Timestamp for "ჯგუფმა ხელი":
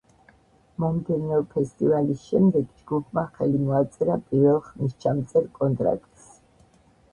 2.81-3.63